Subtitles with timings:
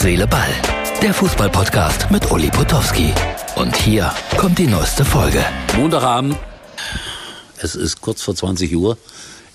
[0.00, 0.54] Herz, Seele, Ball.
[1.02, 3.12] Der Fußballpodcast mit Uli Potowski.
[3.56, 5.44] Und hier kommt die neueste Folge.
[5.76, 6.36] Montagabend.
[7.58, 8.96] Es ist kurz vor 20 Uhr.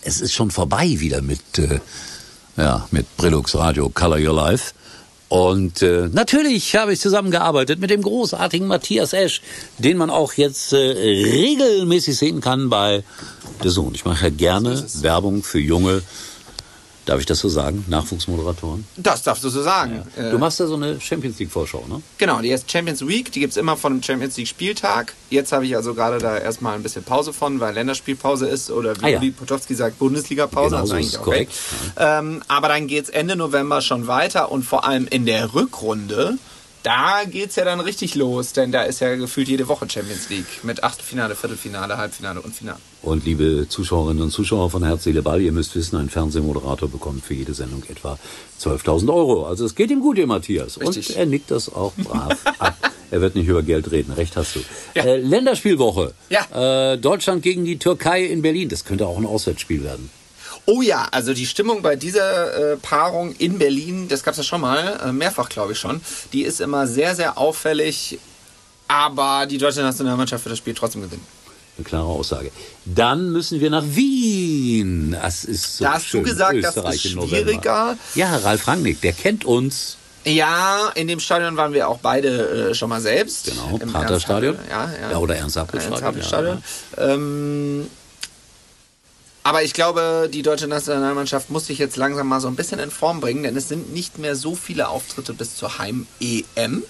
[0.03, 1.79] Es ist schon vorbei wieder mit, äh,
[2.57, 4.73] ja, mit Brillux Radio Color Your Life.
[5.29, 9.41] Und äh, natürlich habe ich zusammengearbeitet mit dem großartigen Matthias Esch,
[9.79, 13.03] den man auch jetzt äh, regelmäßig sehen kann bei
[13.63, 13.95] The Zone.
[13.95, 16.03] Ich mache ja gerne Werbung für junge
[17.05, 17.85] Darf ich das so sagen?
[17.87, 18.85] Nachwuchsmoderatoren?
[18.97, 20.03] Das darfst du so sagen.
[20.17, 20.31] Ja.
[20.31, 22.01] Du machst ja so eine Champions League Vorschau, ne?
[22.17, 25.13] Genau, die heißt Champions Week, die gibt es immer von dem Champions League Spieltag.
[25.29, 28.99] Jetzt habe ich also gerade da erstmal ein bisschen Pause von, weil Länderspielpause ist oder
[29.01, 29.21] wie, ah, ja.
[29.21, 30.69] wie Potowski sagt, Bundesliga-Pause.
[30.71, 31.53] Genau, also ist korrekt.
[31.97, 36.39] Ähm, aber dann geht es Ende November schon weiter und vor allem in der Rückrunde
[36.85, 40.29] da geht es ja dann richtig los, denn da ist ja gefühlt jede Woche Champions
[40.29, 42.77] League mit Achtelfinale, Viertelfinale, Halbfinale und Finale.
[43.01, 47.25] Und liebe Zuschauerinnen und Zuschauer von Herz, Seele, Ball, ihr müsst wissen, ein Fernsehmoderator bekommt
[47.25, 48.19] für jede Sendung etwa
[48.59, 49.47] 12.000 Euro.
[49.47, 50.79] Also es geht ihm gut, ihr Matthias.
[50.79, 51.09] Richtig.
[51.09, 52.77] Und er nickt das auch brav ab.
[53.09, 54.59] Er wird nicht über Geld reden, recht hast du.
[54.93, 55.03] Ja.
[55.03, 56.13] Äh, Länderspielwoche.
[56.29, 56.93] Ja.
[56.93, 58.69] Äh, Deutschland gegen die Türkei in Berlin.
[58.69, 60.09] Das könnte auch ein Auswärtsspiel werden.
[60.65, 64.43] Oh ja, also die Stimmung bei dieser äh, Paarung in Berlin, das gab es ja
[64.43, 66.01] schon mal, äh, mehrfach glaube ich schon,
[66.33, 68.19] die ist immer sehr, sehr auffällig,
[68.87, 71.25] aber die deutsche Nationalmannschaft wird das Spiel trotzdem gewinnen.
[71.77, 72.51] Eine klare Aussage.
[72.85, 75.11] Dann müssen wir nach Wien.
[75.11, 76.23] Das ist so Da hast schön.
[76.23, 77.97] du gesagt, Österreich das ist schwieriger.
[78.15, 79.97] Ja, Ralf Rangnick, der kennt uns.
[80.23, 83.45] Ja, in dem Stadion waren wir auch beide äh, schon mal selbst.
[83.45, 84.57] Genau, Praterstadion.
[84.69, 85.11] Ja, ja.
[85.11, 86.01] ja, oder Ernst-Happel-Stadion.
[86.13, 86.31] Ernst
[86.97, 87.13] ja, ja.
[87.13, 87.87] ähm,
[89.45, 92.89] aber ich glaube, die deutsche Nationalmannschaft muss sich jetzt langsam mal so ein bisschen in
[92.89, 96.81] Form bringen, denn es sind nicht mehr so viele Auftritte bis zur Heim-EM.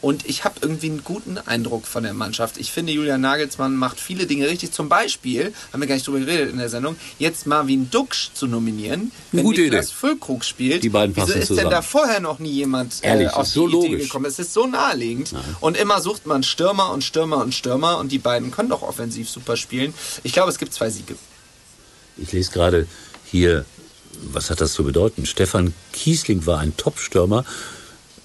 [0.00, 2.56] Und ich habe irgendwie einen guten Eindruck von der Mannschaft.
[2.58, 4.70] Ich finde, Julian Nagelsmann macht viele Dinge richtig.
[4.70, 8.46] Zum Beispiel, haben wir gar nicht drüber geredet in der Sendung, jetzt Marvin Duksch zu
[8.46, 9.94] nominieren, wenn Gute Niklas Idee.
[9.96, 10.84] Füllkrug spielt.
[10.84, 11.70] Die beiden passen Wieso ist zusammen.
[11.70, 13.90] denn da vorher noch nie jemand äh, Ehrlich, auf so die logisch.
[13.90, 14.26] Idee gekommen?
[14.26, 15.32] Es ist so naheliegend.
[15.32, 15.42] Nein.
[15.58, 19.28] Und immer sucht man Stürmer und Stürmer und Stürmer und die beiden können doch offensiv
[19.28, 19.92] super spielen.
[20.22, 21.16] Ich glaube, es gibt zwei Siege.
[22.18, 22.86] Ich lese gerade
[23.24, 23.64] hier,
[24.32, 25.26] was hat das zu bedeuten?
[25.26, 27.44] Stefan Kiesling war ein Top-Stürmer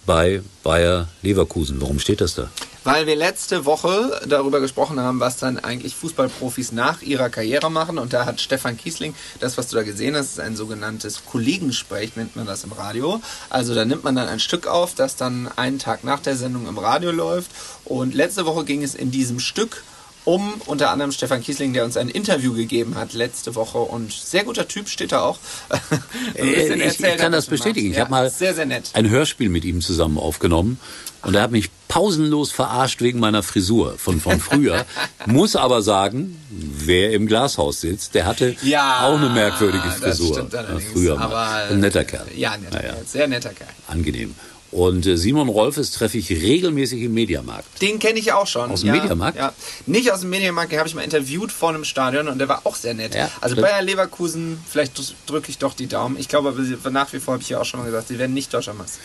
[0.05, 1.79] bei Bayer Leverkusen.
[1.79, 2.49] Warum steht das da?
[2.83, 7.97] Weil wir letzte Woche darüber gesprochen haben, was dann eigentlich Fußballprofis nach ihrer Karriere machen.
[7.97, 12.17] Und da hat Stefan Kiesling, das, was du da gesehen hast, ist ein sogenanntes Kollegengespräch,
[12.17, 13.21] nennt man das im Radio.
[13.49, 16.67] Also da nimmt man dann ein Stück auf, das dann einen Tag nach der Sendung
[16.67, 17.51] im Radio läuft.
[17.85, 19.83] Und letzte Woche ging es in diesem Stück
[20.25, 24.43] um unter anderem Stefan Kiesling, der uns ein Interview gegeben hat letzte Woche und sehr
[24.43, 25.39] guter Typ steht da auch.
[26.35, 27.91] Äh, ich, ich, kann das bestätigen.
[27.91, 30.79] Ich ja, habe mal sehr, sehr ein Hörspiel mit ihm zusammen aufgenommen
[31.21, 34.85] und er hat mich pausenlos verarscht wegen meiner Frisur von, von früher.
[35.25, 40.49] Muss aber sagen, wer im Glashaus sitzt, der hatte ja, auch eine merkwürdige Frisur.
[40.91, 41.23] früher mal.
[41.25, 42.27] Aber, ein netter Kerl.
[42.35, 42.93] Ja, netter naja.
[42.93, 43.05] Kerl.
[43.05, 43.69] Sehr netter Kerl.
[43.87, 44.35] Angenehm.
[44.73, 47.79] Und äh, Simon Rolfes treffe ich regelmäßig im Mediamarkt.
[47.81, 48.71] Den kenne ich auch schon.
[48.71, 49.37] Aus dem ja, Mediamarkt?
[49.37, 49.53] Ja.
[49.85, 52.61] Nicht aus dem Mediamarkt, den habe ich mal interviewt vor einem Stadion und der war
[52.63, 53.13] auch sehr nett.
[53.13, 53.67] Ja, also stimmt.
[53.67, 56.17] Bayer Leverkusen, vielleicht drücke ich doch die Daumen.
[56.19, 56.53] Ich glaube,
[56.91, 58.99] nach wie vor habe ich ja auch schon mal gesagt, sie werden nicht deutscher Meister.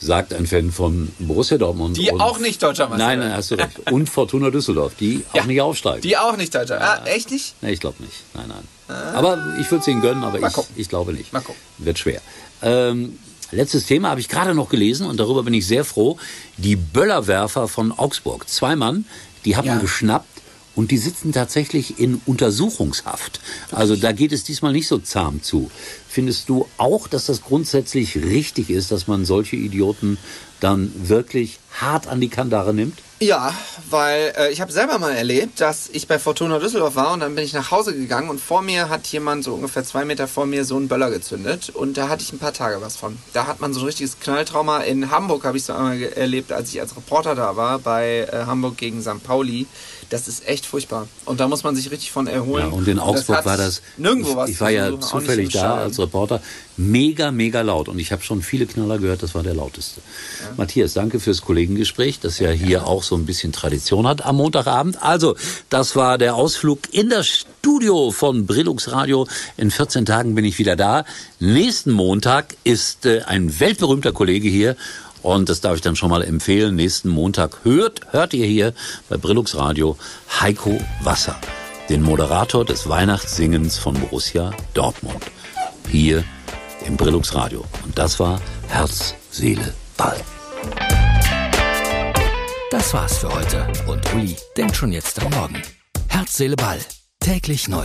[0.00, 1.96] Sagt ein Fan von Borussia Dortmund.
[1.98, 3.90] Die auch nicht deutscher Meister Nein, nein, hast du recht.
[3.90, 5.42] Und Fortuna Düsseldorf, die Ja.
[5.42, 6.00] auch nicht aufsteigen.
[6.00, 6.80] Die auch nicht deutscher.
[6.80, 7.54] Ah, echt nicht?
[7.60, 8.22] Nee, ich glaube nicht.
[8.34, 8.96] Nein, nein.
[9.14, 11.32] Aber ich würde es ihnen gönnen, aber ich, ich glaube nicht.
[11.32, 11.60] Mal gucken.
[11.78, 12.20] Wird schwer.
[12.62, 13.18] Ähm,
[13.50, 16.18] letztes Thema habe ich gerade noch gelesen und darüber bin ich sehr froh.
[16.56, 18.48] Die Böllerwerfer von Augsburg.
[18.48, 19.04] Zwei Mann,
[19.44, 19.78] die haben Ja.
[19.78, 20.28] geschnappt
[20.74, 23.40] und die sitzen tatsächlich in Untersuchungshaft.
[23.70, 25.70] Also da geht es diesmal nicht so zahm zu.
[26.14, 30.16] Findest du auch, dass das grundsätzlich richtig ist, dass man solche Idioten
[30.60, 33.00] dann wirklich hart an die Kandare nimmt?
[33.20, 33.54] Ja,
[33.90, 37.34] weil äh, ich habe selber mal erlebt, dass ich bei Fortuna Düsseldorf war und dann
[37.34, 40.46] bin ich nach Hause gegangen und vor mir hat jemand so ungefähr zwei Meter vor
[40.46, 43.16] mir so einen Böller gezündet und da hatte ich ein paar Tage was von.
[43.32, 44.80] Da hat man so ein richtiges Knalltrauma.
[44.80, 48.46] In Hamburg habe ich so einmal erlebt, als ich als Reporter da war, bei äh,
[48.46, 49.22] Hamburg gegen St.
[49.22, 49.66] Pauli.
[50.10, 51.08] Das ist echt furchtbar.
[51.24, 52.66] Und da muss man sich richtig von erholen.
[52.66, 53.80] Ja, und in Augsburg hat war das.
[53.96, 56.40] Nirgendwo ich, was Ich war ja zufällig da als Reporter.
[56.76, 57.88] Mega, mega laut.
[57.88, 60.00] Und ich habe schon viele Knaller gehört, das war der lauteste.
[60.56, 65.02] Matthias, danke fürs Kollegengespräch, das ja hier auch so ein bisschen Tradition hat am Montagabend.
[65.02, 65.36] Also,
[65.68, 69.26] das war der Ausflug in das Studio von Brillux Radio.
[69.56, 71.04] In 14 Tagen bin ich wieder da.
[71.40, 74.76] Nächsten Montag ist äh, ein weltberühmter Kollege hier.
[75.24, 76.76] Und das darf ich dann schon mal empfehlen.
[76.76, 78.74] Nächsten Montag hört, hört ihr hier
[79.08, 79.96] bei Brillux Radio
[80.38, 81.40] Heiko Wasser,
[81.88, 85.24] den Moderator des Weihnachtssingens von Borussia Dortmund.
[85.88, 86.24] Hier
[86.86, 87.64] im Brillux Radio.
[87.84, 90.20] Und das war Herz, Seele, Ball.
[92.70, 93.66] Das war's für heute.
[93.86, 95.62] Und Uli denkt schon jetzt am Morgen.
[96.08, 96.78] Herz, Seele, Ball.
[97.20, 97.84] Täglich neu.